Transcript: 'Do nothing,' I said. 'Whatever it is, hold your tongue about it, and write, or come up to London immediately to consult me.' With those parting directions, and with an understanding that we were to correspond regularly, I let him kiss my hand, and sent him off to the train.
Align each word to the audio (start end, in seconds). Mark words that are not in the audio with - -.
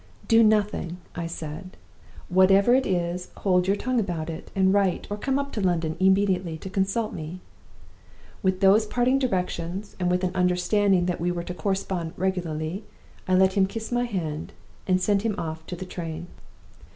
'Do 0.27 0.41
nothing,' 0.41 0.97
I 1.15 1.27
said. 1.27 1.77
'Whatever 2.27 2.73
it 2.73 2.87
is, 2.87 3.29
hold 3.37 3.67
your 3.67 3.75
tongue 3.75 3.99
about 3.99 4.31
it, 4.31 4.49
and 4.55 4.73
write, 4.73 5.05
or 5.11 5.15
come 5.15 5.37
up 5.37 5.51
to 5.51 5.61
London 5.61 5.95
immediately 5.99 6.57
to 6.57 6.71
consult 6.71 7.13
me.' 7.13 7.39
With 8.41 8.61
those 8.61 8.87
parting 8.87 9.19
directions, 9.19 9.95
and 9.99 10.09
with 10.09 10.23
an 10.23 10.33
understanding 10.35 11.05
that 11.05 11.21
we 11.21 11.31
were 11.31 11.43
to 11.43 11.53
correspond 11.53 12.13
regularly, 12.17 12.83
I 13.27 13.35
let 13.35 13.53
him 13.53 13.67
kiss 13.67 13.91
my 13.91 14.05
hand, 14.05 14.53
and 14.87 14.99
sent 14.99 15.21
him 15.21 15.35
off 15.37 15.67
to 15.67 15.75
the 15.75 15.85
train. 15.85 16.25